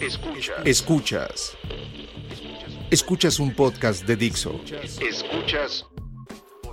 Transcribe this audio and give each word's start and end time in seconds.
Escuchas. 0.00 0.64
Escuchas. 0.64 1.56
Escuchas 2.88 3.40
un 3.40 3.52
podcast 3.52 4.06
de 4.06 4.14
Dixo. 4.14 4.60
Escuchas 5.00 5.84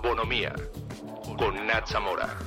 Bonomía 0.03 0.53
con 1.35 1.65
Nat 1.65 1.87
Zamora. 1.87 2.37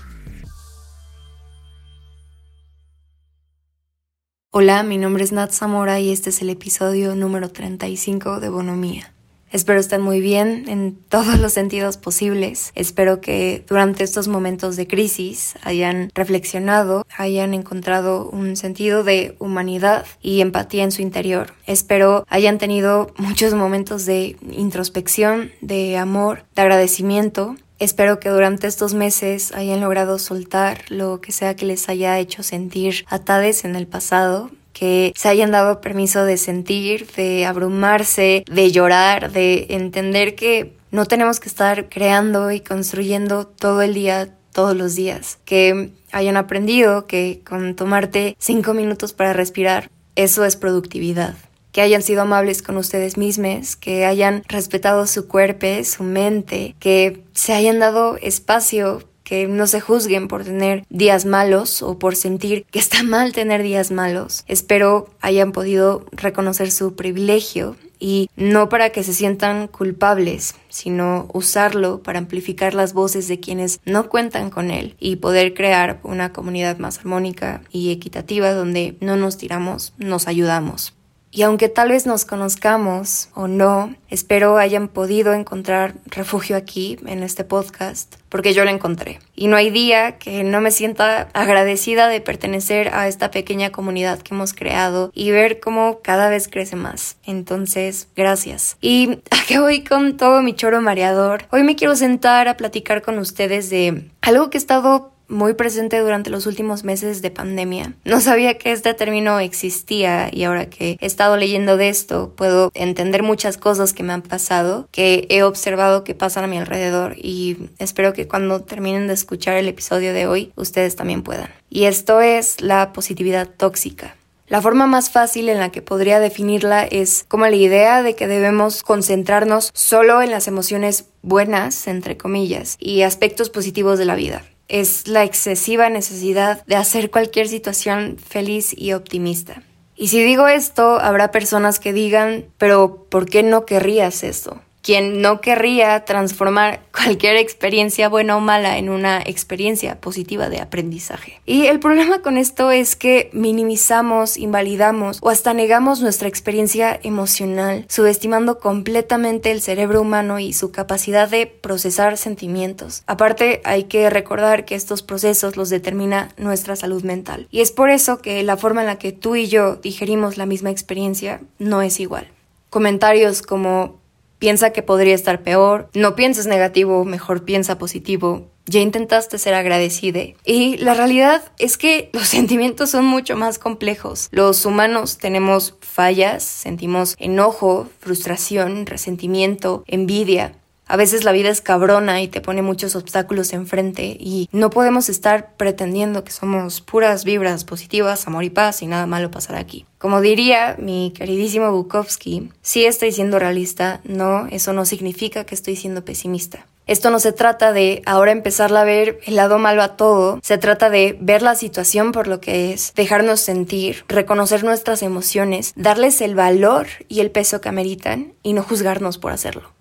Hola, 4.51 4.85
mi 4.85 4.99
nombre 4.99 5.25
es 5.25 5.33
Nat 5.33 5.51
Zamora 5.51 5.99
y 5.99 6.13
este 6.13 6.31
es 6.31 6.43
el 6.43 6.51
episodio 6.51 7.17
número 7.17 7.51
35 7.51 8.39
de 8.39 8.49
Bonomía. 8.49 9.18
Espero 9.51 9.81
estén 9.81 10.03
muy 10.03 10.21
bien 10.21 10.65
en 10.69 10.97
todos 11.09 11.39
los 11.39 11.53
sentidos 11.53 11.97
posibles. 11.97 12.73
Espero 12.75 13.21
que 13.21 13.65
durante 13.69 14.05
estos 14.05 14.29
momentos 14.29 14.77
de 14.77 14.87
crisis 14.87 15.55
hayan 15.63 16.11
reflexionado, 16.15 17.07
hayan 17.17 17.55
encontrado 17.55 18.29
un 18.29 18.57
sentido 18.57 19.05
de 19.05 19.37
humanidad 19.39 20.07
y 20.21 20.41
empatía 20.41 20.85
en 20.85 20.93
su 20.93 21.03
interior. 21.03 21.55
Espero 21.67 22.25
hayan 22.29 22.59
tenido 22.59 23.13
muchos 23.17 23.55
momentos 23.55 24.07
de 24.07 24.37
introspección, 24.51 25.51
de 25.61 25.97
amor, 25.97 26.45
de 26.55 26.63
agradecimiento 26.63 27.57
Espero 27.79 28.19
que 28.19 28.29
durante 28.29 28.67
estos 28.67 28.95
meses 28.95 29.53
hayan 29.53 29.81
logrado 29.81 30.19
soltar 30.19 30.83
lo 30.89 31.21
que 31.21 31.31
sea 31.31 31.55
que 31.55 31.65
les 31.65 31.89
haya 31.89 32.19
hecho 32.19 32.43
sentir 32.43 33.05
atades 33.09 33.65
en 33.65 33.77
el 33.77 33.87
pasado, 33.87 34.51
que 34.79 35.13
se 35.17 35.29
hayan 35.29 35.51
dado 35.51 35.81
permiso 35.81 36.25
de 36.25 36.37
sentir, 36.37 37.09
de 37.17 37.47
abrumarse, 37.47 38.45
de 38.49 38.71
llorar, 38.71 39.33
de 39.33 39.67
entender 39.71 40.37
que 40.37 40.77
no 40.93 41.05
tenemos 41.07 41.41
que 41.41 41.49
estar 41.49 41.89
creando 41.89 42.53
y 42.53 42.61
construyendo 42.61 43.45
todo 43.45 43.83
el 43.83 43.93
día, 43.93 44.37
todos 44.53 44.77
los 44.77 44.95
días, 44.95 45.41
que 45.45 45.91
hayan 46.13 46.37
aprendido 46.37 47.09
que 47.09 47.41
con 47.45 47.75
tomarte 47.75 48.37
cinco 48.39 48.73
minutos 48.73 49.13
para 49.13 49.33
respirar, 49.33 49.91
eso 50.15 50.45
es 50.45 50.55
productividad. 50.55 51.35
Que 51.73 51.81
hayan 51.81 52.03
sido 52.03 52.23
amables 52.23 52.63
con 52.63 52.77
ustedes 52.77 53.17
mismos, 53.17 53.75
que 53.75 54.07
hayan 54.07 54.45
respetado 54.47 55.09
su 55.09 55.27
cuerpo, 55.27 55.67
su 55.83 56.05
mente, 56.05 56.77
que 56.79 57.25
se 57.33 57.53
hayan 57.53 57.81
dado 57.81 58.17
espacio 58.17 59.03
que 59.29 59.47
no 59.47 59.67
se 59.67 59.81
juzguen 59.81 60.27
por 60.27 60.43
tener 60.43 60.87
días 60.89 61.27
malos 61.27 61.83
o 61.83 61.99
por 61.99 62.17
sentir 62.17 62.65
que 62.71 62.79
está 62.79 63.03
mal 63.03 63.35
tener 63.35 63.63
días 63.63 63.91
malos. 63.91 64.43
Espero 64.49 65.11
hayan 65.21 65.53
podido 65.53 66.07
reconocer 66.13 66.71
su 66.71 66.97
privilegio 66.97 67.77
y 67.99 68.31
no 68.37 68.71
para 68.71 68.89
que 68.89 69.05
se 69.05 69.13
sientan 69.13 69.69
culpables, 69.69 70.55
sino 70.71 71.29
usarlo 71.35 72.03
para 72.03 72.21
amplificar 72.21 72.73
las 72.73 72.95
voces 72.95 73.29
de 73.29 73.39
quienes 73.39 73.81
no 73.85 74.09
cuentan 74.09 74.49
con 74.49 74.71
él 74.71 74.97
y 74.99 75.17
poder 75.17 75.53
crear 75.53 76.01
una 76.05 76.33
comunidad 76.33 76.79
más 76.79 76.99
armónica 77.01 77.61
y 77.71 77.93
equitativa 77.93 78.53
donde 78.53 78.97
no 79.01 79.17
nos 79.17 79.37
tiramos, 79.37 79.93
nos 79.99 80.27
ayudamos. 80.27 80.95
Y 81.39 81.43
aunque 81.43 81.69
tal 81.69 81.91
vez 81.91 82.05
nos 82.05 82.25
conozcamos 82.25 83.29
o 83.33 83.47
no, 83.47 83.95
espero 84.11 84.59
hayan 84.59 84.89
podido 84.89 85.35
encontrar 85.35 85.95
refugio 86.07 86.57
aquí, 86.57 86.99
en 87.07 87.23
este 87.23 87.45
podcast, 87.45 88.17
porque 88.29 88.55
yo 88.55 88.65
lo 88.65 88.73
encontré. 88.73 89.21
Y 89.37 89.47
no 89.47 89.55
hay 89.55 89.71
día 89.71 90.19
que 90.19 90.43
no 90.43 90.61
me 90.61 90.73
sienta 90.73 91.29
agradecida 91.35 92.09
de 92.09 92.21
pertenecer 92.21 92.93
a 92.93 93.07
esta 93.07 93.31
pequeña 93.31 93.71
comunidad 93.71 94.19
que 94.19 94.35
hemos 94.35 94.53
creado 94.53 95.13
y 95.15 95.31
ver 95.31 95.61
cómo 95.61 96.01
cada 96.03 96.29
vez 96.29 96.49
crece 96.49 96.75
más. 96.75 97.19
Entonces, 97.25 98.09
gracias. 98.17 98.77
Y 98.81 99.21
aquí 99.31 99.59
voy 99.59 99.85
con 99.85 100.17
todo 100.17 100.43
mi 100.43 100.55
choro 100.55 100.81
mareador. 100.81 101.47
Hoy 101.53 101.63
me 101.63 101.77
quiero 101.77 101.95
sentar 101.95 102.49
a 102.49 102.57
platicar 102.57 103.01
con 103.01 103.17
ustedes 103.17 103.71
de 103.71 104.11
algo 104.23 104.51
que 104.51 104.59
he 104.59 104.61
estado 104.61 105.13
muy 105.29 105.55
presente 105.55 105.99
durante 105.99 106.31
los 106.31 106.47
últimos 106.47 106.85
meses 106.85 107.23
de 107.23 107.31
pandemia. 107.31 107.93
No 108.05 108.21
sabía 108.21 108.59
que 108.59 108.73
este 108.73 108.95
término 108.95 109.41
existía 109.41 110.31
y 110.33 110.45
ahora 110.45 110.71
que 110.71 110.97
he 111.01 111.07
estado 111.07 111.37
leyendo 111.37 111.77
de 111.77 111.89
esto 111.89 112.33
puedo 112.37 112.71
entender 112.75 113.23
muchas 113.23 113.57
cosas 113.59 113.93
que 113.93 114.03
me 114.03 114.13
han 114.13 114.23
pasado, 114.23 114.89
que 114.91 115.27
he 115.29 115.43
observado 115.43 116.05
que 116.05 116.15
pasan 116.15 116.45
a 116.45 116.49
mi 116.49 116.59
alrededor 116.59 117.15
y 117.17 117.71
espero 117.79 118.13
que 118.13 118.27
cuando 118.27 118.61
terminen 118.61 119.07
de 119.07 119.15
escuchar 119.15 119.57
el 119.57 119.69
episodio 119.69 120.13
de 120.13 120.27
hoy 120.27 120.53
ustedes 120.57 120.97
también 120.97 121.23
puedan. 121.23 121.51
Y 121.71 121.85
esto 121.85 122.21
es 122.21 122.61
la 122.61 122.93
positividad 122.93 123.49
tóxica. 123.49 124.17
La 124.47 124.63
forma 124.63 124.87
más 124.87 125.11
fácil 125.11 125.51
en 125.51 125.59
la 125.59 125.71
que 125.71 125.83
podría 125.83 126.21
definirla 126.21 126.85
es 126.85 127.27
como 127.29 127.47
la 127.47 127.55
idea 127.55 128.03
de 128.03 128.15
que 128.15 128.27
debemos 128.27 128.83
concentrarnos 128.83 129.71
solo 129.75 130.23
en 130.23 130.31
las 130.31 130.49
emociones 130.49 131.05
buenas, 131.21 131.87
entre 131.87 132.17
comillas, 132.17 132.77
y 132.81 133.03
aspectos 133.03 133.51
positivos 133.51 133.99
de 133.99 134.07
la 134.07 134.15
vida 134.15 134.43
es 134.69 135.09
la 135.09 135.25
excesiva 135.25 135.89
necesidad 135.91 136.65
de 136.67 136.77
hacer 136.77 137.11
cualquier 137.11 137.49
situación 137.49 138.17
feliz 138.19 138.75
y 138.77 138.93
optimista. 138.93 139.63
Y 139.97 140.09
si 140.09 140.23
digo 140.23 140.47
esto, 140.47 141.01
habrá 141.01 141.33
personas 141.33 141.81
que 141.81 141.93
digan, 141.93 142.47
pero 142.57 143.07
¿por 143.09 143.27
qué 143.27 143.43
no 143.43 143.67
querrías 143.67 144.23
esto? 144.23 144.61
Quien 144.83 145.21
no 145.21 145.41
querría 145.41 146.05
transformar 146.05 146.81
cualquier 146.93 147.37
experiencia 147.37 148.09
buena 148.09 148.37
o 148.37 148.41
mala 148.41 148.79
en 148.79 148.89
una 148.89 149.21
experiencia 149.21 150.01
positiva 150.01 150.49
de 150.49 150.61
aprendizaje. 150.61 151.41
Y 151.47 151.67
el 151.67 151.81
problema 151.81 152.23
con 152.23 152.37
esto 152.37 152.71
es 152.71 152.97
que 152.97 153.31
minimizamos, 153.33 154.37
invalidamos 154.37 155.19
o 155.21 155.31
hasta 155.31 155.55
negamos 155.55 156.01
nuestra 156.01 156.29
experiencia 156.29 156.99
emocional, 157.03 157.85
subestimando 157.89 158.59
completamente 158.59 159.51
el 159.51 159.61
cerebro 159.61 160.01
humano 160.01 160.39
y 160.39 160.53
su 160.53 160.73
capacidad 160.73 161.29
de 161.29 161.47
procesar 161.47 162.17
sentimientos. 162.17 163.03
Aparte, 163.07 163.61
hay 163.65 163.85
que 163.85 164.11
recordar 164.11 164.65
que 164.65 164.75
estos 164.75 165.03
procesos 165.03 165.57
los 165.57 165.71
determina 165.71 166.31
nuestra 166.37 166.77
salud 166.77 167.03
mental. 167.03 167.47
Y 167.51 167.61
es 167.61 167.73
por 167.73 167.91
eso 167.91 168.19
que 168.19 168.43
la 168.43 168.57
forma 168.57 168.81
en 168.81 168.87
la 168.87 168.99
que 168.99 169.13
tú 169.13 169.37
y 169.37 169.49
yo 169.49 169.77
digerimos 169.77 170.37
la 170.37 170.47
misma 170.47 170.71
experiencia 170.71 171.41
no 171.59 171.83
es 171.83 172.01
igual. 172.01 172.29
Comentarios 172.71 173.43
como 173.43 173.99
Piensa 174.39 174.71
que 174.71 174.83
podría 174.83 175.15
estar 175.15 175.43
peor, 175.43 175.91
no 175.95 176.15
pienses 176.15 176.47
negativo, 176.47 177.05
mejor 177.05 177.45
piensa 177.45 177.79
positivo. 177.79 178.47
Ya 178.67 178.81
intentaste 178.81 179.39
ser 179.39 179.55
agradecida. 179.55 180.21
Y 180.45 180.77
la 180.77 180.95
realidad 180.95 181.43
es 181.59 181.79
que 181.79 182.11
los 182.15 182.29
sentimientos 182.29 182.91
son 182.91 183.05
mucho 183.07 183.37
más 183.37 183.59
complejos. 183.59 184.29
Los 184.31 184.65
humanos 184.67 185.19
tenemos 185.19 185.75
fallas, 185.81 186.45
sentimos 186.45 187.17
enojo, 187.19 187.89
frustración, 187.99 188.87
resentimiento, 188.87 189.85
envidia. 189.87 190.53
A 190.89 190.97
veces 190.97 191.25
la 191.25 191.33
vida 191.33 191.51
es 191.51 191.61
cabrona 191.61 192.23
y 192.23 192.29
te 192.29 192.41
pone 192.41 192.63
muchos 192.63 192.97
obstáculos 192.97 193.53
enfrente 193.53 194.17
y 194.19 194.49
no 194.53 194.71
podemos 194.71 195.11
estar 195.11 195.55
pretendiendo 195.57 196.25
que 196.25 196.33
somos 196.33 196.81
puras 196.81 197.25
vibras 197.25 197.65
positivas, 197.65 198.27
amor 198.27 198.45
y 198.45 198.51
paz 198.51 198.81
y 198.81 198.87
nada 198.87 199.07
malo 199.07 199.31
pasará 199.31 199.59
aquí. 199.59 199.85
Como 199.99 200.23
diría 200.23 200.77
mi 200.79 201.13
queridísimo 201.15 201.71
Bukowski, 201.73 202.51
sí 202.63 202.87
estoy 202.87 203.13
siendo 203.13 203.39
realista, 203.39 204.01
no, 204.05 204.47
eso 204.47 204.73
no 204.73 204.87
significa 204.87 205.45
que 205.45 205.55
estoy 205.55 205.77
siendo 205.77 206.07
pesimista. 206.07 206.67
Esto 206.87 207.11
no 207.11 207.21
se 207.21 207.33
trata 207.33 207.75
de 207.75 208.03
ahora 208.07 208.33
empezar 208.33 208.75
a 208.75 208.83
ver 208.83 209.21
el 209.27 209.37
lado 209.37 209.59
malo 209.59 209.83
a 209.83 209.97
todo, 209.97 210.41
se 210.43 210.57
trata 210.57 210.89
de 210.89 211.19
ver 211.21 211.43
la 211.43 211.55
situación 211.55 212.13
por 212.13 212.29
lo 212.29 212.41
que 212.41 212.73
es, 212.73 212.95
dejarnos 212.95 213.41
sentir, 213.41 214.07
reconocer 214.09 214.65
nuestras 214.65 215.03
emociones, 215.03 215.75
darles 215.77 216.23
el 216.23 216.35
valor 216.35 216.87
y 217.07 217.21
el 217.21 217.31
peso 217.31 217.61
que 217.61 217.69
ameritan 217.69 218.33
y 218.43 218.55
no 218.55 218.63
juzgarnos 218.63 219.19
por 219.19 219.33
hacerlo. 219.33 219.78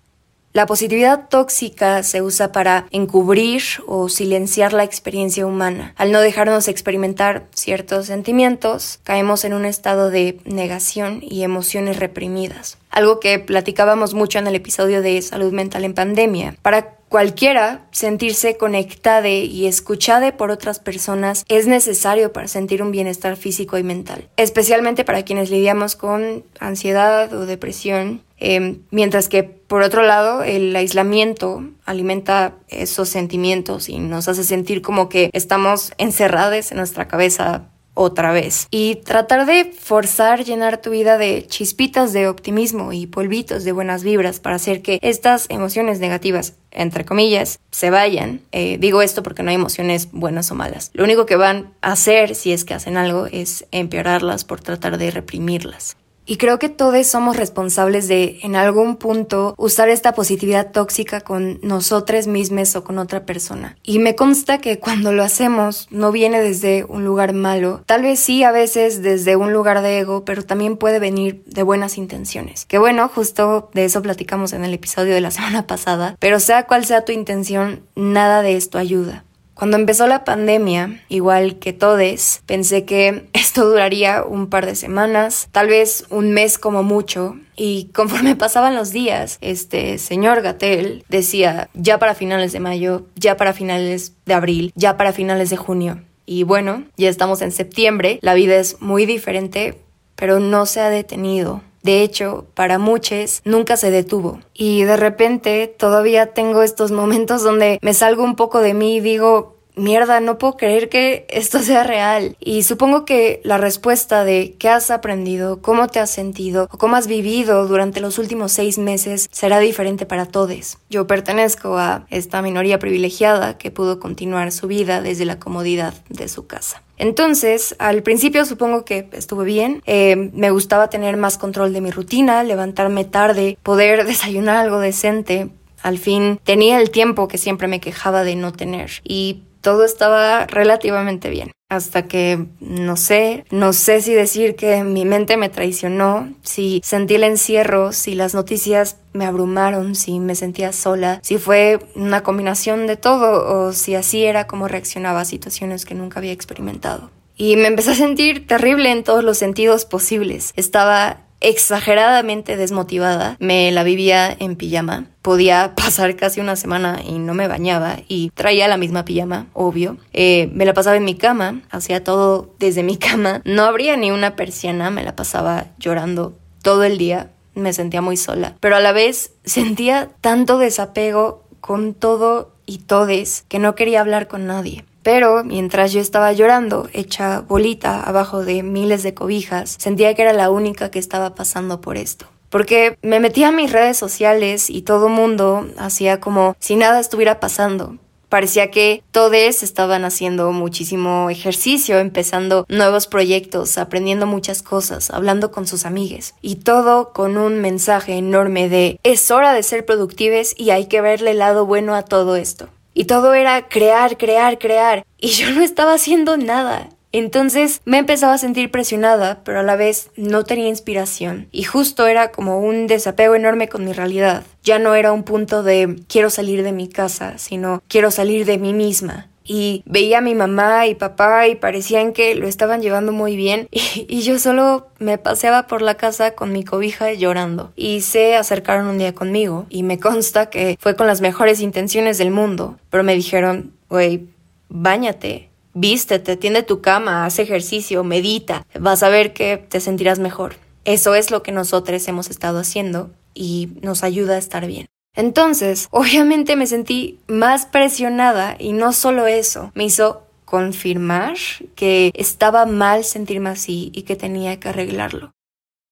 La 0.58 0.66
positividad 0.66 1.28
tóxica 1.28 2.02
se 2.02 2.20
usa 2.20 2.50
para 2.50 2.88
encubrir 2.90 3.62
o 3.86 4.08
silenciar 4.08 4.72
la 4.72 4.82
experiencia 4.82 5.46
humana. 5.46 5.94
Al 5.96 6.10
no 6.10 6.20
dejarnos 6.20 6.66
experimentar 6.66 7.46
ciertos 7.54 8.06
sentimientos, 8.06 8.98
caemos 9.04 9.44
en 9.44 9.54
un 9.54 9.64
estado 9.64 10.10
de 10.10 10.40
negación 10.44 11.20
y 11.22 11.44
emociones 11.44 12.00
reprimidas. 12.00 12.76
Algo 12.90 13.20
que 13.20 13.38
platicábamos 13.38 14.14
mucho 14.14 14.40
en 14.40 14.48
el 14.48 14.56
episodio 14.56 15.00
de 15.00 15.22
salud 15.22 15.52
mental 15.52 15.84
en 15.84 15.94
pandemia. 15.94 16.56
Para 16.60 16.96
cualquiera 17.08 17.86
sentirse 17.92 18.56
conectada 18.56 19.28
y 19.28 19.64
escuchada 19.68 20.36
por 20.36 20.50
otras 20.50 20.80
personas 20.80 21.44
es 21.48 21.68
necesario 21.68 22.32
para 22.32 22.48
sentir 22.48 22.82
un 22.82 22.90
bienestar 22.90 23.36
físico 23.36 23.78
y 23.78 23.84
mental, 23.84 24.28
especialmente 24.36 25.04
para 25.04 25.22
quienes 25.22 25.50
lidiamos 25.50 25.94
con 25.94 26.42
ansiedad 26.58 27.32
o 27.32 27.46
depresión 27.46 28.22
Em, 28.40 28.82
mientras 28.90 29.28
que, 29.28 29.57
por 29.68 29.82
otro 29.82 30.02
lado, 30.02 30.42
el 30.42 30.74
aislamiento 30.74 31.62
alimenta 31.84 32.54
esos 32.68 33.10
sentimientos 33.10 33.88
y 33.90 33.98
nos 33.98 34.26
hace 34.26 34.42
sentir 34.42 34.80
como 34.80 35.10
que 35.10 35.28
estamos 35.34 35.92
encerrados 35.98 36.72
en 36.72 36.78
nuestra 36.78 37.06
cabeza 37.06 37.68
otra 37.98 38.32
vez. 38.32 38.66
Y 38.70 38.96
tratar 39.04 39.44
de 39.44 39.66
forzar 39.66 40.44
llenar 40.44 40.80
tu 40.80 40.90
vida 40.90 41.18
de 41.18 41.46
chispitas 41.46 42.12
de 42.12 42.28
optimismo 42.28 42.92
y 42.92 43.06
polvitos 43.06 43.64
de 43.64 43.72
buenas 43.72 44.04
vibras 44.04 44.40
para 44.40 44.56
hacer 44.56 44.82
que 44.82 45.00
estas 45.02 45.46
emociones 45.50 45.98
negativas, 45.98 46.54
entre 46.70 47.04
comillas, 47.04 47.58
se 47.70 47.90
vayan. 47.90 48.40
Eh, 48.52 48.78
digo 48.78 49.02
esto 49.02 49.22
porque 49.22 49.42
no 49.42 49.50
hay 49.50 49.56
emociones 49.56 50.08
buenas 50.12 50.50
o 50.50 50.54
malas. 50.54 50.90
Lo 50.94 51.04
único 51.04 51.26
que 51.26 51.36
van 51.36 51.74
a 51.82 51.92
hacer, 51.92 52.34
si 52.34 52.52
es 52.52 52.64
que 52.64 52.74
hacen 52.74 52.96
algo, 52.96 53.26
es 53.26 53.66
empeorarlas 53.72 54.44
por 54.44 54.60
tratar 54.60 54.96
de 54.96 55.10
reprimirlas. 55.10 55.96
Y 56.28 56.36
creo 56.36 56.58
que 56.58 56.68
todos 56.68 57.06
somos 57.06 57.38
responsables 57.38 58.06
de, 58.06 58.38
en 58.42 58.54
algún 58.54 58.96
punto, 58.96 59.54
usar 59.56 59.88
esta 59.88 60.12
positividad 60.12 60.72
tóxica 60.72 61.22
con 61.22 61.58
nosotros 61.62 62.26
mismos 62.26 62.76
o 62.76 62.84
con 62.84 62.98
otra 62.98 63.24
persona. 63.24 63.78
Y 63.82 63.98
me 63.98 64.14
consta 64.14 64.58
que 64.58 64.78
cuando 64.78 65.10
lo 65.12 65.24
hacemos 65.24 65.88
no 65.90 66.12
viene 66.12 66.42
desde 66.42 66.84
un 66.84 67.06
lugar 67.06 67.32
malo. 67.32 67.82
Tal 67.86 68.02
vez 68.02 68.20
sí 68.20 68.44
a 68.44 68.52
veces 68.52 69.02
desde 69.02 69.36
un 69.36 69.54
lugar 69.54 69.80
de 69.80 70.00
ego, 70.00 70.26
pero 70.26 70.44
también 70.44 70.76
puede 70.76 70.98
venir 70.98 71.42
de 71.46 71.62
buenas 71.62 71.96
intenciones. 71.96 72.66
Que 72.66 72.76
bueno, 72.76 73.08
justo 73.08 73.70
de 73.72 73.86
eso 73.86 74.02
platicamos 74.02 74.52
en 74.52 74.66
el 74.66 74.74
episodio 74.74 75.14
de 75.14 75.22
la 75.22 75.30
semana 75.38 75.66
pasada. 75.66 76.14
Pero 76.18 76.40
sea 76.40 76.66
cual 76.66 76.84
sea 76.84 77.06
tu 77.06 77.12
intención, 77.12 77.80
nada 77.94 78.42
de 78.42 78.56
esto 78.56 78.76
ayuda. 78.76 79.24
Cuando 79.58 79.76
empezó 79.76 80.06
la 80.06 80.22
pandemia, 80.22 81.02
igual 81.08 81.58
que 81.58 81.72
todes, 81.72 82.44
pensé 82.46 82.84
que 82.84 83.28
esto 83.32 83.68
duraría 83.68 84.22
un 84.22 84.48
par 84.48 84.66
de 84.66 84.76
semanas, 84.76 85.48
tal 85.50 85.66
vez 85.66 86.06
un 86.10 86.30
mes 86.30 86.58
como 86.58 86.84
mucho, 86.84 87.34
y 87.56 87.86
conforme 87.92 88.36
pasaban 88.36 88.76
los 88.76 88.92
días, 88.92 89.36
este 89.40 89.98
señor 89.98 90.42
Gatel 90.42 91.04
decía 91.08 91.70
ya 91.74 91.98
para 91.98 92.14
finales 92.14 92.52
de 92.52 92.60
mayo, 92.60 93.06
ya 93.16 93.36
para 93.36 93.52
finales 93.52 94.14
de 94.26 94.34
abril, 94.34 94.72
ya 94.76 94.96
para 94.96 95.12
finales 95.12 95.50
de 95.50 95.56
junio. 95.56 96.04
Y 96.24 96.44
bueno, 96.44 96.84
ya 96.96 97.08
estamos 97.08 97.42
en 97.42 97.50
septiembre, 97.50 98.20
la 98.22 98.34
vida 98.34 98.54
es 98.58 98.80
muy 98.80 99.06
diferente, 99.06 99.80
pero 100.14 100.38
no 100.38 100.66
se 100.66 100.82
ha 100.82 100.88
detenido. 100.88 101.62
De 101.82 102.02
hecho, 102.02 102.46
para 102.54 102.78
muchos 102.78 103.40
nunca 103.44 103.76
se 103.76 103.90
detuvo. 103.90 104.40
Y 104.54 104.82
de 104.82 104.96
repente 104.96 105.74
todavía 105.78 106.32
tengo 106.32 106.62
estos 106.62 106.90
momentos 106.90 107.42
donde 107.42 107.78
me 107.82 107.94
salgo 107.94 108.24
un 108.24 108.36
poco 108.36 108.60
de 108.60 108.74
mí 108.74 108.96
y 108.96 109.00
digo, 109.00 109.57
mierda, 109.78 110.20
no 110.20 110.38
puedo 110.38 110.56
creer 110.56 110.88
que 110.88 111.26
esto 111.30 111.58
sea 111.62 111.84
real. 111.84 112.36
Y 112.40 112.62
supongo 112.62 113.04
que 113.04 113.40
la 113.44 113.58
respuesta 113.58 114.24
de 114.24 114.56
qué 114.58 114.68
has 114.68 114.90
aprendido, 114.90 115.60
cómo 115.62 115.88
te 115.88 116.00
has 116.00 116.10
sentido 116.10 116.68
o 116.70 116.78
cómo 116.78 116.96
has 116.96 117.06
vivido 117.06 117.66
durante 117.66 118.00
los 118.00 118.18
últimos 118.18 118.52
seis 118.52 118.78
meses 118.78 119.28
será 119.30 119.58
diferente 119.58 120.06
para 120.06 120.26
todos. 120.26 120.78
Yo 120.88 121.06
pertenezco 121.06 121.78
a 121.78 122.06
esta 122.10 122.42
minoría 122.42 122.78
privilegiada 122.78 123.58
que 123.58 123.70
pudo 123.70 124.00
continuar 124.00 124.50
su 124.52 124.66
vida 124.66 125.02
desde 125.02 125.24
la 125.24 125.38
comodidad 125.38 125.94
de 126.08 126.28
su 126.28 126.46
casa. 126.46 126.82
Entonces, 126.96 127.76
al 127.78 128.02
principio 128.02 128.44
supongo 128.44 128.84
que 128.84 129.08
estuve 129.12 129.44
bien, 129.44 129.82
eh, 129.86 130.30
me 130.32 130.50
gustaba 130.50 130.90
tener 130.90 131.16
más 131.16 131.38
control 131.38 131.72
de 131.72 131.80
mi 131.80 131.90
rutina, 131.90 132.42
levantarme 132.42 133.04
tarde, 133.04 133.56
poder 133.62 134.04
desayunar 134.06 134.56
algo 134.56 134.80
decente, 134.80 135.50
al 135.82 135.98
fin 135.98 136.40
tenía 136.42 136.80
el 136.80 136.90
tiempo 136.90 137.28
que 137.28 137.38
siempre 137.38 137.68
me 137.68 137.80
quejaba 137.80 138.24
de 138.24 138.34
no 138.34 138.52
tener 138.52 138.90
y 139.04 139.42
todo 139.60 139.84
estaba 139.84 140.46
relativamente 140.46 141.30
bien. 141.30 141.52
Hasta 141.70 142.08
que, 142.08 142.46
no 142.60 142.96
sé, 142.96 143.44
no 143.50 143.74
sé 143.74 144.00
si 144.00 144.14
decir 144.14 144.56
que 144.56 144.82
mi 144.84 145.04
mente 145.04 145.36
me 145.36 145.50
traicionó, 145.50 146.32
si 146.42 146.80
sentí 146.82 147.16
el 147.16 147.24
encierro, 147.24 147.92
si 147.92 148.14
las 148.14 148.34
noticias 148.34 148.96
me 149.12 149.26
abrumaron, 149.26 149.94
si 149.94 150.18
me 150.18 150.34
sentía 150.34 150.72
sola, 150.72 151.20
si 151.22 151.36
fue 151.36 151.78
una 151.94 152.22
combinación 152.22 152.86
de 152.86 152.96
todo 152.96 153.66
o 153.66 153.72
si 153.74 153.94
así 153.94 154.24
era 154.24 154.46
como 154.46 154.66
reaccionaba 154.66 155.20
a 155.20 155.24
situaciones 155.26 155.84
que 155.84 155.94
nunca 155.94 156.20
había 156.20 156.32
experimentado. 156.32 157.10
Y 157.36 157.56
me 157.56 157.68
empecé 157.68 157.90
a 157.90 157.96
sentir 157.96 158.46
terrible 158.46 158.90
en 158.90 159.04
todos 159.04 159.22
los 159.22 159.36
sentidos 159.38 159.84
posibles. 159.84 160.52
Estaba 160.56 161.27
exageradamente 161.40 162.56
desmotivada, 162.56 163.36
me 163.40 163.70
la 163.72 163.84
vivía 163.84 164.34
en 164.38 164.56
pijama. 164.56 165.06
Podía 165.22 165.74
pasar 165.76 166.16
casi 166.16 166.40
una 166.40 166.56
semana 166.56 167.00
y 167.04 167.18
no 167.18 167.34
me 167.34 167.48
bañaba 167.48 167.98
y 168.08 168.30
traía 168.34 168.68
la 168.68 168.76
misma 168.76 169.04
pijama, 169.04 169.46
obvio. 169.52 169.96
Eh, 170.12 170.50
me 170.52 170.64
la 170.64 170.74
pasaba 170.74 170.96
en 170.96 171.04
mi 171.04 171.14
cama, 171.14 171.62
hacía 171.70 172.02
todo 172.02 172.54
desde 172.58 172.82
mi 172.82 172.96
cama. 172.98 173.42
No 173.44 173.64
abría 173.64 173.96
ni 173.96 174.10
una 174.10 174.36
persiana, 174.36 174.90
me 174.90 175.04
la 175.04 175.16
pasaba 175.16 175.66
llorando 175.78 176.34
todo 176.62 176.84
el 176.84 176.98
día. 176.98 177.30
Me 177.54 177.72
sentía 177.72 178.00
muy 178.00 178.16
sola, 178.16 178.54
pero 178.60 178.76
a 178.76 178.80
la 178.80 178.92
vez 178.92 179.32
sentía 179.44 180.10
tanto 180.20 180.58
desapego 180.58 181.42
con 181.60 181.92
todo 181.92 182.52
y 182.66 182.78
todes 182.78 183.44
que 183.48 183.58
no 183.58 183.74
quería 183.74 184.00
hablar 184.00 184.28
con 184.28 184.46
nadie. 184.46 184.84
Pero 185.08 185.42
mientras 185.42 185.94
yo 185.94 186.02
estaba 186.02 186.34
llorando, 186.34 186.86
hecha 186.92 187.40
bolita 187.40 188.02
abajo 188.02 188.44
de 188.44 188.62
miles 188.62 189.02
de 189.02 189.14
cobijas, 189.14 189.74
sentía 189.78 190.12
que 190.12 190.20
era 190.20 190.34
la 190.34 190.50
única 190.50 190.90
que 190.90 190.98
estaba 190.98 191.34
pasando 191.34 191.80
por 191.80 191.96
esto. 191.96 192.26
Porque 192.50 192.98
me 193.00 193.18
metía 193.18 193.48
a 193.48 193.52
mis 193.52 193.72
redes 193.72 193.96
sociales 193.96 194.68
y 194.68 194.82
todo 194.82 195.08
mundo 195.08 195.66
hacía 195.78 196.20
como 196.20 196.56
si 196.58 196.76
nada 196.76 197.00
estuviera 197.00 197.40
pasando. 197.40 197.96
Parecía 198.28 198.70
que 198.70 199.02
todos 199.10 199.62
estaban 199.62 200.04
haciendo 200.04 200.52
muchísimo 200.52 201.30
ejercicio, 201.30 202.00
empezando 202.00 202.66
nuevos 202.68 203.06
proyectos, 203.06 203.78
aprendiendo 203.78 204.26
muchas 204.26 204.62
cosas, 204.62 205.08
hablando 205.08 205.50
con 205.50 205.66
sus 205.66 205.86
amigues. 205.86 206.34
Y 206.42 206.56
todo 206.56 207.14
con 207.14 207.38
un 207.38 207.62
mensaje 207.62 208.18
enorme 208.18 208.68
de 208.68 209.00
es 209.04 209.30
hora 209.30 209.54
de 209.54 209.62
ser 209.62 209.86
productives 209.86 210.54
y 210.58 210.68
hay 210.68 210.84
que 210.84 211.00
verle 211.00 211.30
el 211.30 211.38
lado 211.38 211.64
bueno 211.64 211.94
a 211.94 212.02
todo 212.02 212.36
esto. 212.36 212.68
Y 212.98 213.04
todo 213.04 213.32
era 213.32 213.68
crear, 213.68 214.18
crear, 214.18 214.58
crear. 214.58 215.06
Y 215.18 215.28
yo 215.28 215.52
no 215.52 215.60
estaba 215.60 215.94
haciendo 215.94 216.36
nada. 216.36 216.88
Entonces 217.12 217.80
me 217.84 217.98
empezaba 217.98 218.34
a 218.34 218.38
sentir 218.38 218.72
presionada, 218.72 219.44
pero 219.44 219.60
a 219.60 219.62
la 219.62 219.76
vez 219.76 220.10
no 220.16 220.42
tenía 220.42 220.66
inspiración. 220.66 221.46
Y 221.52 221.62
justo 221.62 222.08
era 222.08 222.32
como 222.32 222.58
un 222.58 222.88
desapego 222.88 223.36
enorme 223.36 223.68
con 223.68 223.84
mi 223.84 223.92
realidad. 223.92 224.42
Ya 224.64 224.80
no 224.80 224.96
era 224.96 225.12
un 225.12 225.22
punto 225.22 225.62
de 225.62 226.00
quiero 226.08 226.28
salir 226.28 226.64
de 226.64 226.72
mi 226.72 226.88
casa, 226.88 227.38
sino 227.38 227.84
quiero 227.86 228.10
salir 228.10 228.44
de 228.46 228.58
mí 228.58 228.74
misma 228.74 229.28
y 229.48 229.82
veía 229.86 230.18
a 230.18 230.20
mi 230.20 230.34
mamá 230.34 230.86
y 230.86 230.94
papá 230.94 231.48
y 231.48 231.56
parecían 231.56 232.12
que 232.12 232.34
lo 232.34 232.46
estaban 232.46 232.82
llevando 232.82 233.12
muy 233.12 233.34
bien 233.34 233.66
y, 233.72 234.20
yo 234.20 234.38
solo 234.38 234.88
me 234.98 235.16
paseaba 235.16 235.66
por 235.66 235.80
la 235.80 235.96
casa 235.96 236.32
con 236.32 236.52
mi 236.52 236.64
cobija 236.64 237.12
llorando 237.14 237.72
y 237.74 238.02
se 238.02 238.36
acercaron 238.36 238.86
un 238.86 238.98
día 238.98 239.14
conmigo 239.14 239.66
y 239.70 239.82
me 239.82 239.98
consta 239.98 240.50
que 240.50 240.76
fue 240.78 240.94
con 240.94 241.06
las 241.06 241.22
mejores 241.22 241.60
intenciones 241.60 242.18
del 242.18 242.30
mundo, 242.30 242.76
pero 242.90 243.02
me 243.02 243.14
dijeron, 243.14 243.72
güey, 243.88 244.26
báñate, 244.68 245.48
vístete, 245.72 246.36
tiende 246.36 246.62
tu 246.62 246.82
cama, 246.82 247.24
haz 247.24 247.38
ejercicio, 247.38 248.04
medita, 248.04 248.66
vas 248.78 249.02
a 249.02 249.08
ver 249.08 249.32
que 249.32 249.56
te 249.56 249.80
sentirás 249.80 250.18
mejor. 250.18 250.56
Eso 250.84 251.14
es 251.14 251.30
lo 251.30 251.42
que 251.42 251.52
nosotros 251.52 252.06
hemos 252.08 252.28
estado 252.28 252.58
haciendo 252.58 253.10
y 253.34 253.70
nos 253.82 254.04
ayuda 254.04 254.34
a 254.34 254.38
estar 254.38 254.66
bien. 254.66 254.88
Entonces, 255.18 255.88
obviamente 255.90 256.56
me 256.56 256.66
sentí 256.66 257.18
más 257.26 257.66
presionada 257.66 258.56
y 258.58 258.72
no 258.72 258.92
solo 258.92 259.26
eso, 259.26 259.72
me 259.74 259.84
hizo 259.84 260.22
confirmar 260.44 261.36
que 261.74 262.10
estaba 262.14 262.64
mal 262.64 263.04
sentirme 263.04 263.50
así 263.50 263.90
y 263.92 264.02
que 264.02 264.16
tenía 264.16 264.58
que 264.58 264.70
arreglarlo. 264.70 265.32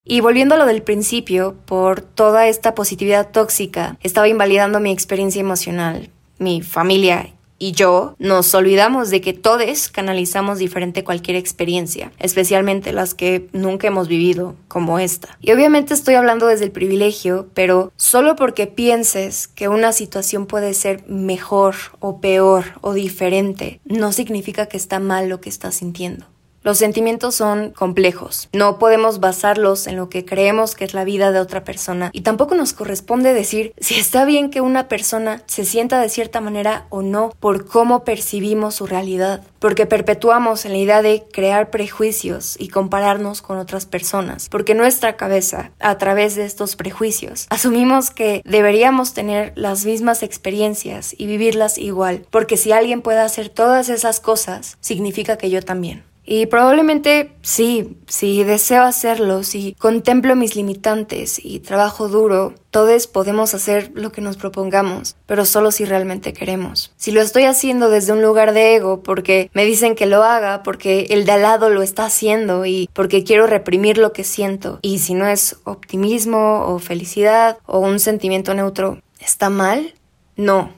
Y 0.02 0.20
volviendo 0.20 0.54
a 0.54 0.58
lo 0.58 0.66
del 0.66 0.82
principio, 0.82 1.56
por 1.66 2.00
toda 2.00 2.46
esta 2.46 2.74
positividad 2.74 3.32
tóxica, 3.32 3.98
estaba 4.02 4.28
invalidando 4.28 4.78
mi 4.78 4.92
experiencia 4.92 5.40
emocional, 5.40 6.10
mi 6.38 6.62
familia 6.62 7.34
y 7.58 7.72
yo 7.72 8.14
nos 8.18 8.54
olvidamos 8.54 9.10
de 9.10 9.20
que 9.20 9.32
todos 9.32 9.88
canalizamos 9.88 10.58
diferente 10.58 11.04
cualquier 11.04 11.36
experiencia, 11.36 12.12
especialmente 12.18 12.92
las 12.92 13.14
que 13.14 13.48
nunca 13.52 13.86
hemos 13.86 14.08
vivido, 14.08 14.54
como 14.68 14.98
esta. 14.98 15.38
Y 15.40 15.52
obviamente 15.52 15.94
estoy 15.94 16.14
hablando 16.14 16.46
desde 16.46 16.66
el 16.66 16.72
privilegio, 16.72 17.48
pero 17.54 17.92
solo 17.96 18.36
porque 18.36 18.66
pienses 18.66 19.48
que 19.48 19.68
una 19.68 19.92
situación 19.92 20.46
puede 20.46 20.74
ser 20.74 21.04
mejor 21.08 21.74
o 22.00 22.20
peor 22.20 22.64
o 22.80 22.92
diferente, 22.92 23.80
no 23.84 24.12
significa 24.12 24.66
que 24.66 24.76
está 24.76 25.00
mal 25.00 25.28
lo 25.28 25.40
que 25.40 25.48
estás 25.48 25.76
sintiendo. 25.76 26.26
Los 26.66 26.78
sentimientos 26.78 27.36
son 27.36 27.70
complejos. 27.70 28.48
No 28.52 28.80
podemos 28.80 29.20
basarlos 29.20 29.86
en 29.86 29.94
lo 29.94 30.08
que 30.08 30.24
creemos 30.24 30.74
que 30.74 30.84
es 30.84 30.94
la 30.94 31.04
vida 31.04 31.30
de 31.30 31.38
otra 31.38 31.62
persona 31.62 32.10
y 32.12 32.22
tampoco 32.22 32.56
nos 32.56 32.72
corresponde 32.72 33.32
decir 33.32 33.72
si 33.78 33.94
está 33.94 34.24
bien 34.24 34.50
que 34.50 34.60
una 34.60 34.88
persona 34.88 35.44
se 35.46 35.64
sienta 35.64 36.00
de 36.00 36.08
cierta 36.08 36.40
manera 36.40 36.86
o 36.88 37.02
no 37.02 37.32
por 37.38 37.66
cómo 37.66 38.02
percibimos 38.02 38.74
su 38.74 38.88
realidad, 38.88 39.44
porque 39.60 39.86
perpetuamos 39.86 40.64
en 40.64 40.72
la 40.72 40.78
idea 40.78 41.02
de 41.02 41.22
crear 41.32 41.70
prejuicios 41.70 42.56
y 42.58 42.66
compararnos 42.66 43.42
con 43.42 43.58
otras 43.58 43.86
personas, 43.86 44.48
porque 44.48 44.74
nuestra 44.74 45.16
cabeza, 45.16 45.70
a 45.78 45.98
través 45.98 46.34
de 46.34 46.46
estos 46.46 46.74
prejuicios, 46.74 47.46
asumimos 47.48 48.10
que 48.10 48.42
deberíamos 48.44 49.14
tener 49.14 49.52
las 49.54 49.84
mismas 49.84 50.24
experiencias 50.24 51.14
y 51.16 51.26
vivirlas 51.26 51.78
igual, 51.78 52.26
porque 52.32 52.56
si 52.56 52.72
alguien 52.72 53.02
puede 53.02 53.20
hacer 53.20 53.50
todas 53.50 53.88
esas 53.88 54.18
cosas, 54.18 54.78
significa 54.80 55.38
que 55.38 55.48
yo 55.48 55.62
también. 55.62 56.02
Y 56.28 56.46
probablemente 56.46 57.30
sí, 57.40 57.96
si 58.08 58.42
deseo 58.42 58.82
hacerlo, 58.82 59.44
si 59.44 59.74
contemplo 59.74 60.34
mis 60.34 60.56
limitantes 60.56 61.40
y 61.42 61.60
trabajo 61.60 62.08
duro, 62.08 62.52
todos 62.70 63.06
podemos 63.06 63.54
hacer 63.54 63.92
lo 63.94 64.10
que 64.10 64.20
nos 64.20 64.36
propongamos, 64.36 65.14
pero 65.26 65.44
solo 65.44 65.70
si 65.70 65.84
realmente 65.84 66.32
queremos. 66.32 66.92
Si 66.96 67.12
lo 67.12 67.22
estoy 67.22 67.44
haciendo 67.44 67.90
desde 67.90 68.12
un 68.12 68.22
lugar 68.22 68.52
de 68.52 68.74
ego 68.74 69.04
porque 69.04 69.50
me 69.54 69.64
dicen 69.64 69.94
que 69.94 70.06
lo 70.06 70.24
haga, 70.24 70.64
porque 70.64 71.06
el 71.10 71.26
de 71.26 71.32
al 71.32 71.42
lado 71.42 71.70
lo 71.70 71.82
está 71.82 72.06
haciendo 72.06 72.66
y 72.66 72.90
porque 72.92 73.22
quiero 73.22 73.46
reprimir 73.46 73.96
lo 73.96 74.12
que 74.12 74.24
siento, 74.24 74.80
y 74.82 74.98
si 74.98 75.14
no 75.14 75.28
es 75.28 75.56
optimismo 75.62 76.66
o 76.66 76.80
felicidad 76.80 77.58
o 77.66 77.78
un 77.78 78.00
sentimiento 78.00 78.52
neutro, 78.52 79.00
¿está 79.20 79.48
mal? 79.48 79.94
No, 80.36 80.72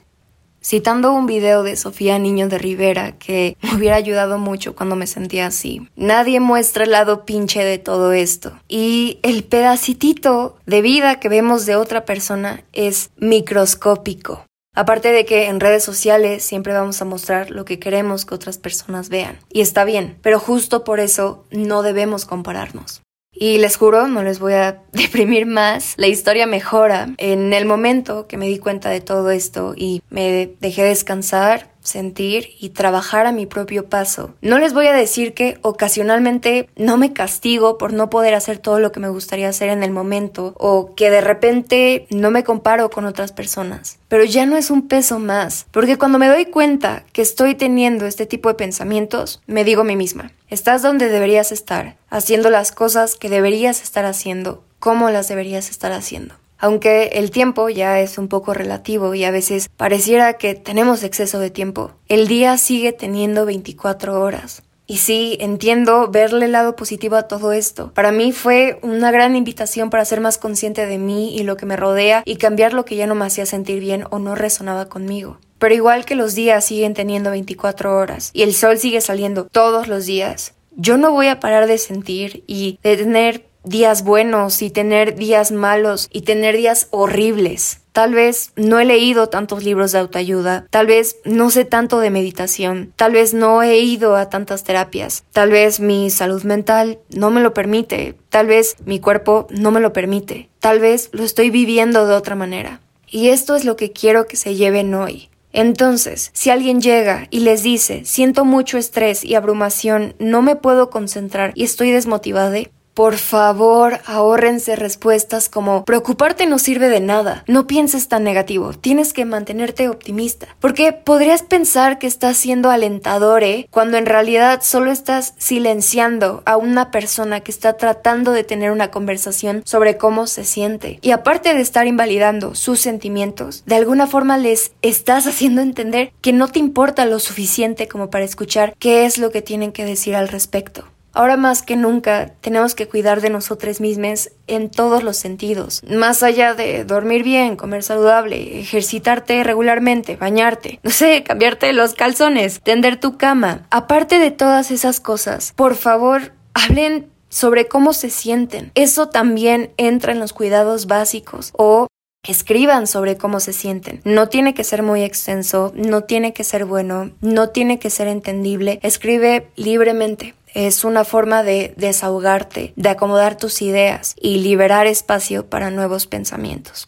citando 0.61 1.13
un 1.13 1.25
video 1.25 1.63
de 1.63 1.75
Sofía 1.75 2.19
Niño 2.19 2.47
de 2.47 2.57
Rivera 2.57 3.17
que 3.17 3.57
me 3.61 3.75
hubiera 3.75 3.95
ayudado 3.95 4.37
mucho 4.37 4.75
cuando 4.75 4.95
me 4.95 5.07
sentía 5.07 5.47
así. 5.47 5.87
Nadie 5.95 6.39
muestra 6.39 6.83
el 6.83 6.91
lado 6.91 7.25
pinche 7.25 7.63
de 7.63 7.77
todo 7.77 8.13
esto. 8.13 8.59
Y 8.67 9.19
el 9.23 9.43
pedacitito 9.43 10.57
de 10.65 10.81
vida 10.81 11.19
que 11.19 11.29
vemos 11.29 11.65
de 11.65 11.75
otra 11.75 12.05
persona 12.05 12.63
es 12.73 13.09
microscópico. 13.17 14.45
Aparte 14.75 15.11
de 15.11 15.25
que 15.25 15.47
en 15.47 15.59
redes 15.59 15.83
sociales 15.83 16.43
siempre 16.43 16.73
vamos 16.73 17.01
a 17.01 17.05
mostrar 17.05 17.49
lo 17.49 17.65
que 17.65 17.79
queremos 17.79 18.25
que 18.25 18.35
otras 18.35 18.57
personas 18.57 19.09
vean. 19.09 19.39
Y 19.51 19.61
está 19.61 19.83
bien, 19.83 20.17
pero 20.21 20.39
justo 20.39 20.83
por 20.83 20.99
eso 20.99 21.43
no 21.51 21.81
debemos 21.81 22.25
compararnos. 22.25 23.01
Y 23.41 23.57
les 23.57 23.77
juro, 23.77 24.09
no 24.09 24.21
les 24.21 24.39
voy 24.39 24.51
a 24.51 24.83
deprimir 24.91 25.45
más, 25.45 25.93
la 25.95 26.07
historia 26.07 26.45
mejora. 26.45 27.07
En 27.17 27.53
el 27.53 27.65
momento 27.65 28.27
que 28.27 28.35
me 28.35 28.47
di 28.47 28.59
cuenta 28.59 28.89
de 28.89 28.99
todo 28.99 29.31
esto 29.31 29.73
y 29.77 30.01
me 30.09 30.53
dejé 30.59 30.83
descansar, 30.83 31.71
sentir 31.81 32.49
y 32.59 32.69
trabajar 32.69 33.25
a 33.25 33.31
mi 33.31 33.45
propio 33.45 33.87
paso. 33.87 34.33
No 34.41 34.59
les 34.59 34.73
voy 34.73 34.87
a 34.87 34.93
decir 34.93 35.33
que 35.33 35.57
ocasionalmente 35.61 36.69
no 36.75 36.97
me 36.97 37.13
castigo 37.13 37.77
por 37.77 37.93
no 37.93 38.09
poder 38.09 38.33
hacer 38.33 38.57
todo 38.57 38.79
lo 38.79 38.91
que 38.91 38.99
me 38.99 39.09
gustaría 39.09 39.49
hacer 39.49 39.69
en 39.69 39.83
el 39.83 39.91
momento 39.91 40.53
o 40.57 40.93
que 40.95 41.09
de 41.09 41.21
repente 41.21 42.07
no 42.09 42.31
me 42.31 42.43
comparo 42.43 42.89
con 42.89 43.05
otras 43.05 43.31
personas. 43.31 43.99
Pero 44.07 44.23
ya 44.23 44.45
no 44.45 44.57
es 44.57 44.71
un 44.71 44.87
peso 44.87 45.19
más, 45.19 45.65
porque 45.71 45.97
cuando 45.97 46.19
me 46.19 46.27
doy 46.27 46.45
cuenta 46.45 47.03
que 47.13 47.21
estoy 47.21 47.55
teniendo 47.55 48.05
este 48.05 48.25
tipo 48.25 48.49
de 48.49 48.55
pensamientos, 48.55 49.41
me 49.47 49.63
digo 49.63 49.81
a 49.81 49.85
mí 49.85 49.95
misma, 49.95 50.31
estás 50.49 50.81
donde 50.81 51.09
deberías 51.09 51.51
estar, 51.51 51.95
haciendo 52.09 52.49
las 52.49 52.71
cosas 52.71 53.15
que 53.15 53.29
deberías 53.29 53.81
estar 53.81 54.05
haciendo, 54.05 54.63
como 54.79 55.09
las 55.09 55.27
deberías 55.27 55.69
estar 55.69 55.91
haciendo. 55.91 56.35
Aunque 56.59 57.11
el 57.13 57.31
tiempo 57.31 57.69
ya 57.69 58.01
es 58.01 58.17
un 58.17 58.27
poco 58.27 58.53
relativo 58.53 59.15
y 59.15 59.23
a 59.23 59.31
veces 59.31 59.69
pareciera 59.69 60.33
que 60.33 60.55
tenemos 60.55 61.03
exceso 61.03 61.39
de 61.39 61.49
tiempo, 61.49 61.91
el 62.09 62.27
día 62.27 62.57
sigue 62.57 62.91
teniendo 62.91 63.45
24 63.45 64.21
horas. 64.21 64.63
Y 64.85 64.97
sí, 64.97 65.37
entiendo 65.39 66.09
verle 66.09 66.45
el 66.45 66.51
lado 66.51 66.75
positivo 66.75 67.15
a 67.15 67.27
todo 67.27 67.51
esto. 67.51 67.93
Para 67.93 68.11
mí 68.11 68.31
fue 68.31 68.79
una 68.81 69.11
gran 69.11 69.35
invitación 69.35 69.89
para 69.89 70.03
ser 70.03 70.19
más 70.19 70.37
consciente 70.39 70.85
de 70.87 70.97
mí 70.97 71.35
y 71.35 71.43
lo 71.43 71.57
que 71.57 71.67
me 71.67 71.77
rodea 71.77 72.23
y 72.25 72.37
cambiar 72.37 72.73
lo 72.73 72.85
que 72.85 72.95
ya 72.95 73.05
no 73.05 73.13
me 73.13 73.25
hacía 73.25 73.45
sentir 73.45 73.79
bien 73.79 74.05
o 74.09 74.19
no 74.19 74.33
resonaba 74.35 74.89
conmigo. 74.89 75.37
Pero 75.59 75.75
igual 75.75 76.05
que 76.05 76.15
los 76.15 76.33
días 76.33 76.65
siguen 76.65 76.93
teniendo 76.93 77.29
24 77.29 77.95
horas 77.95 78.31
y 78.33 78.41
el 78.41 78.53
sol 78.55 78.79
sigue 78.79 78.99
saliendo 78.99 79.45
todos 79.45 79.87
los 79.87 80.07
días, 80.07 80.55
yo 80.75 80.97
no 80.97 81.11
voy 81.11 81.27
a 81.27 81.39
parar 81.39 81.67
de 81.67 81.77
sentir 81.77 82.43
y 82.47 82.79
de 82.81 82.97
tener 82.97 83.48
días 83.69 84.03
buenos 84.03 84.63
y 84.63 84.71
tener 84.71 85.15
días 85.15 85.51
malos 85.51 86.09
y 86.11 86.21
tener 86.21 86.57
días 86.57 86.87
horribles. 86.89 87.81
Tal 87.91 88.13
vez 88.13 88.51
no 88.55 88.79
he 88.79 88.85
leído 88.85 89.29
tantos 89.29 89.63
libros 89.63 89.91
de 89.91 89.99
autoayuda, 89.99 90.65
tal 90.69 90.87
vez 90.87 91.17
no 91.23 91.51
sé 91.51 91.65
tanto 91.65 91.99
de 91.99 92.09
meditación, 92.09 92.93
tal 92.95 93.11
vez 93.11 93.33
no 93.33 93.61
he 93.61 93.77
ido 93.79 94.15
a 94.15 94.29
tantas 94.29 94.63
terapias, 94.63 95.23
tal 95.33 95.51
vez 95.51 95.79
mi 95.79 96.09
salud 96.09 96.43
mental 96.43 96.99
no 97.09 97.29
me 97.29 97.41
lo 97.41 97.53
permite, 97.53 98.15
tal 98.29 98.47
vez 98.47 98.75
mi 98.85 98.99
cuerpo 98.99 99.47
no 99.51 99.69
me 99.71 99.81
lo 99.81 99.93
permite, 99.93 100.49
tal 100.59 100.79
vez 100.79 101.09
lo 101.11 101.23
estoy 101.23 101.51
viviendo 101.51 102.07
de 102.07 102.15
otra 102.15 102.35
manera. 102.35 102.81
Y 103.07 103.29
esto 103.29 103.55
es 103.55 103.65
lo 103.65 103.75
que 103.75 103.91
quiero 103.91 104.25
que 104.25 104.35
se 104.35 104.55
lleven 104.55 104.93
hoy. 104.95 105.29
Entonces, 105.51 106.29
si 106.33 106.51
alguien 106.51 106.79
llega 106.79 107.27
y 107.31 107.39
les 107.39 107.63
dice, 107.63 108.03
siento 108.05 108.45
mucho 108.45 108.77
estrés 108.77 109.23
y 109.23 109.35
abrumación, 109.35 110.15
no 110.19 110.41
me 110.41 110.55
puedo 110.55 110.89
concentrar 110.89 111.51
y 111.55 111.63
estoy 111.63 111.91
desmotivada, 111.91 112.59
por 112.99 113.15
favor, 113.15 114.01
ahórrense 114.07 114.75
respuestas 114.75 115.47
como 115.47 115.85
preocuparte 115.85 116.45
no 116.47 116.59
sirve 116.59 116.89
de 116.89 116.99
nada. 116.99 117.45
No 117.47 117.65
pienses 117.65 118.09
tan 118.09 118.25
negativo. 118.25 118.73
Tienes 118.73 119.13
que 119.13 119.23
mantenerte 119.23 119.87
optimista. 119.87 120.49
Porque 120.59 120.91
podrías 120.91 121.41
pensar 121.41 121.97
que 121.97 122.07
estás 122.07 122.35
siendo 122.35 122.69
alentador, 122.69 123.41
¿eh? 123.45 123.69
Cuando 123.71 123.95
en 123.95 124.05
realidad 124.05 124.59
solo 124.63 124.91
estás 124.91 125.33
silenciando 125.37 126.43
a 126.45 126.57
una 126.57 126.91
persona 126.91 127.39
que 127.39 127.51
está 127.51 127.77
tratando 127.77 128.33
de 128.33 128.43
tener 128.43 128.69
una 128.69 128.91
conversación 128.91 129.61
sobre 129.63 129.95
cómo 129.95 130.27
se 130.27 130.43
siente. 130.43 130.99
Y 131.01 131.11
aparte 131.11 131.53
de 131.53 131.61
estar 131.61 131.87
invalidando 131.87 132.53
sus 132.53 132.81
sentimientos, 132.81 133.63
de 133.65 133.75
alguna 133.75 134.07
forma 134.07 134.37
les 134.37 134.73
estás 134.81 135.25
haciendo 135.25 135.61
entender 135.61 136.11
que 136.19 136.33
no 136.33 136.49
te 136.49 136.59
importa 136.59 137.05
lo 137.05 137.19
suficiente 137.19 137.87
como 137.87 138.09
para 138.09 138.25
escuchar 138.25 138.73
qué 138.77 139.05
es 139.05 139.17
lo 139.17 139.31
que 139.31 139.41
tienen 139.41 139.71
que 139.71 139.85
decir 139.85 140.17
al 140.17 140.27
respecto. 140.27 140.83
Ahora 141.13 141.37
más 141.37 141.63
que 141.63 141.75
nunca 141.75 142.33
tenemos 142.41 142.75
que 142.75 142.87
cuidar 142.87 143.21
de 143.21 143.29
nosotros 143.29 143.81
mismos 143.81 144.31
en 144.47 144.69
todos 144.69 145.03
los 145.03 145.17
sentidos. 145.17 145.81
Más 145.89 146.23
allá 146.23 146.53
de 146.53 146.85
dormir 146.85 147.23
bien, 147.23 147.55
comer 147.55 147.83
saludable, 147.83 148.59
ejercitarte 148.59 149.43
regularmente, 149.43 150.15
bañarte, 150.15 150.79
no 150.83 150.91
sé, 150.91 151.23
cambiarte 151.23 151.73
los 151.73 151.93
calzones, 151.93 152.61
tender 152.61 152.99
tu 152.99 153.17
cama. 153.17 153.67
Aparte 153.71 154.19
de 154.19 154.31
todas 154.31 154.71
esas 154.71 154.99
cosas, 154.99 155.53
por 155.55 155.75
favor, 155.75 156.33
hablen 156.53 157.09
sobre 157.29 157.67
cómo 157.67 157.93
se 157.93 158.09
sienten. 158.09 158.71
Eso 158.75 159.09
también 159.09 159.71
entra 159.77 160.11
en 160.11 160.19
los 160.19 160.33
cuidados 160.33 160.87
básicos 160.87 161.51
o 161.55 161.87
Escriban 162.27 162.85
sobre 162.85 163.15
cómo 163.17 163.39
se 163.39 163.53
sienten. 163.53 164.01
No 164.03 164.27
tiene 164.27 164.53
que 164.53 164.65
ser 164.65 164.83
muy 164.83 165.03
extenso, 165.03 165.71
no 165.73 166.03
tiene 166.03 166.33
que 166.33 166.43
ser 166.43 166.65
bueno, 166.65 167.11
no 167.21 167.49
tiene 167.49 167.79
que 167.79 167.89
ser 167.89 168.09
entendible. 168.09 168.79
Escribe 168.83 169.47
libremente. 169.55 170.35
Es 170.53 170.83
una 170.83 171.03
forma 171.03 171.43
de 171.43 171.73
desahogarte, 171.77 172.73
de 172.75 172.89
acomodar 172.89 173.37
tus 173.37 173.61
ideas 173.61 174.15
y 174.19 174.39
liberar 174.39 174.87
espacio 174.87 175.49
para 175.49 175.71
nuevos 175.71 176.07
pensamientos. 176.07 176.87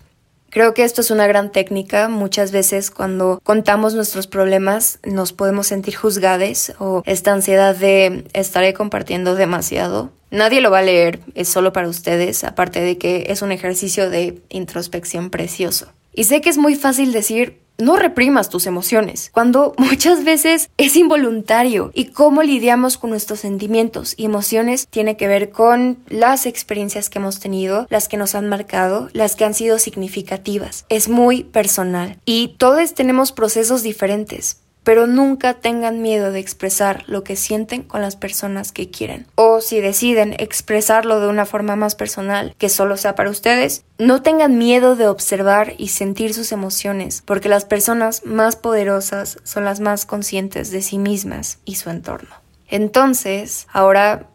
Creo 0.52 0.74
que 0.74 0.84
esto 0.84 1.00
es 1.00 1.12
una 1.12 1.28
gran 1.28 1.54
técnica. 1.54 2.10
Muchas 2.10 2.52
veces 2.52 2.92
cuando 2.92 3.40
contamos 3.42 3.94
nuestros 3.94 4.28
problemas 4.28 5.00
nos 5.04 5.32
podemos 5.32 5.68
sentir 5.68 5.96
juzgados 5.96 6.74
o 6.78 7.04
esta 7.06 7.32
ansiedad 7.32 7.74
de 7.74 8.26
estaré 8.34 8.74
compartiendo 8.74 9.36
demasiado. 9.36 10.12
Nadie 10.30 10.60
lo 10.60 10.70
va 10.70 10.80
a 10.80 10.84
leer, 10.84 11.22
es 11.36 11.48
solo 11.48 11.72
para 11.72 11.88
ustedes, 11.88 12.44
aparte 12.44 12.82
de 12.82 12.98
que 12.98 13.28
es 13.30 13.42
un 13.42 13.54
ejercicio 13.54 14.10
de 14.10 14.42
introspección 14.50 15.30
precioso. 15.30 15.88
Y 16.14 16.26
sé 16.26 16.42
que 16.42 16.50
es 16.50 16.58
muy 16.58 16.76
fácil 16.76 17.14
decir, 17.14 17.62
no 17.82 17.98
reprimas 17.98 18.50
tus 18.50 18.68
emociones, 18.68 19.30
cuando 19.34 19.74
muchas 19.78 20.24
veces 20.24 20.70
es 20.78 20.96
involuntario 20.96 21.92
y 21.94 22.06
cómo 22.06 22.44
lidiamos 22.44 22.98
con 22.98 23.10
nuestros 23.10 23.40
sentimientos 23.40 24.14
y 24.18 24.26
emociones 24.26 24.88
tiene 24.88 25.18
que 25.18 25.28
ver 25.28 25.50
con 25.50 25.98
las 26.08 26.46
experiencias 26.46 27.10
que 27.10 27.20
hemos 27.20 27.40
tenido, 27.40 27.88
las 27.90 28.08
que 28.08 28.18
nos 28.18 28.36
han 28.36 28.48
marcado, 28.48 29.10
las 29.14 29.36
que 29.36 29.46
han 29.46 29.54
sido 29.54 29.80
significativas. 29.80 30.86
Es 30.90 31.10
muy 31.10 31.44
personal 31.44 32.18
y 32.26 32.56
todos 32.58 32.94
tenemos 32.94 33.32
procesos 33.32 33.84
diferentes 33.84 34.62
pero 34.84 35.08
nunca 35.08 35.54
tengan 35.56 36.02
miedo 36.02 36.32
de 36.32 36.40
expresar 36.40 37.04
lo 37.08 37.24
que 37.24 37.36
sienten 37.36 37.84
con 37.84 38.02
las 38.02 38.16
personas 38.16 38.72
que 38.72 38.90
quieren. 38.90 39.28
O 39.36 39.62
si 39.62 39.80
deciden 39.80 40.36
expresarlo 40.40 41.20
de 41.20 41.28
una 41.28 41.46
forma 41.46 41.76
más 41.76 41.96
personal, 41.96 42.56
que 42.58 42.70
solo 42.70 42.98
sea 42.98 43.16
para 43.16 43.30
ustedes, 43.30 43.84
no 43.98 44.22
tengan 44.22 44.58
miedo 44.58 44.96
de 44.96 45.08
observar 45.08 45.74
y 45.78 45.90
sentir 45.90 46.34
sus 46.34 46.52
emociones, 46.52 47.22
porque 47.26 47.50
las 47.50 47.66
personas 47.66 48.26
más 48.26 48.56
poderosas 48.56 49.38
son 49.44 49.66
las 49.66 49.80
más 49.80 50.06
conscientes 50.06 50.72
de 50.72 50.82
sí 50.82 50.98
mismas 50.98 51.60
y 51.66 51.76
su 51.76 51.90
entorno. 51.90 52.36
Entonces, 52.68 53.68
ahora 53.72 54.30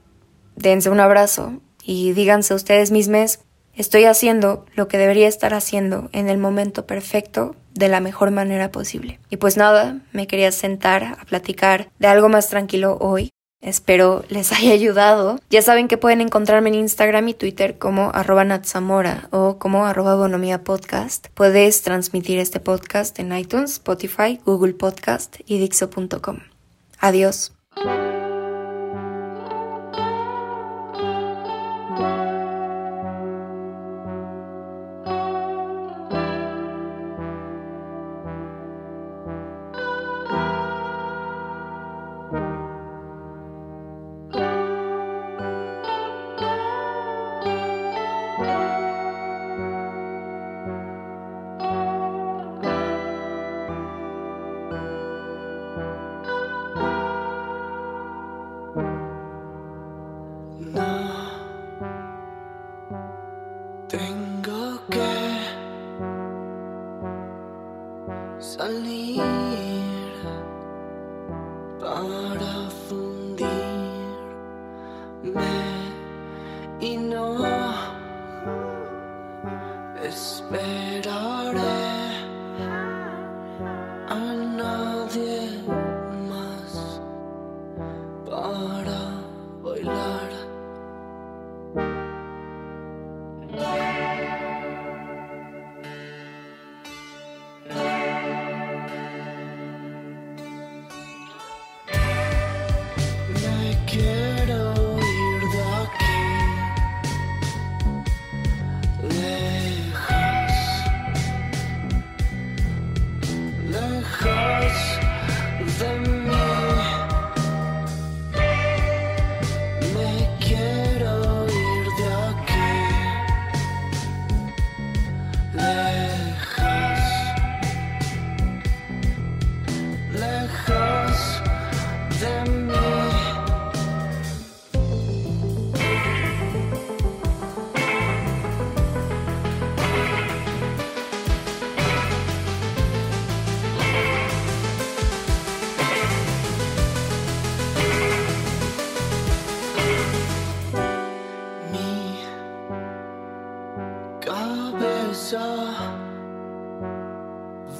dense 0.54 0.90
un 0.90 1.00
abrazo 1.00 1.60
y 1.82 2.12
díganse 2.12 2.54
ustedes 2.54 2.90
mismos, 2.90 3.40
estoy 3.74 4.04
haciendo 4.04 4.66
lo 4.74 4.88
que 4.88 4.98
debería 4.98 5.28
estar 5.28 5.54
haciendo 5.54 6.08
en 6.12 6.28
el 6.28 6.38
momento 6.38 6.86
perfecto 6.86 7.56
de 7.76 7.88
la 7.88 8.00
mejor 8.00 8.30
manera 8.30 8.70
posible. 8.70 9.20
Y 9.30 9.36
pues 9.36 9.56
nada, 9.56 9.98
me 10.12 10.26
quería 10.26 10.50
sentar 10.52 11.04
a 11.04 11.24
platicar 11.24 11.88
de 11.98 12.08
algo 12.08 12.28
más 12.28 12.48
tranquilo 12.48 12.98
hoy. 13.00 13.30
Espero 13.60 14.24
les 14.28 14.52
haya 14.58 14.72
ayudado. 14.72 15.38
Ya 15.50 15.62
saben 15.62 15.88
que 15.88 15.98
pueden 15.98 16.20
encontrarme 16.20 16.68
en 16.70 16.76
Instagram 16.76 17.28
y 17.28 17.34
Twitter 17.34 17.78
como 17.78 18.10
arroba 18.14 18.44
natzamora 18.44 19.28
o 19.30 19.58
como 19.58 19.86
arroba 19.86 20.14
bonomía 20.14 20.64
podcast. 20.64 21.28
Puedes 21.34 21.82
transmitir 21.82 22.38
este 22.38 22.60
podcast 22.60 23.18
en 23.18 23.36
iTunes, 23.36 23.72
Spotify, 23.72 24.40
Google 24.44 24.74
Podcast 24.74 25.36
y 25.46 25.58
Dixo.com. 25.58 26.38
Adiós. 26.98 27.52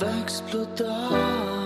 växtblad 0.01 1.66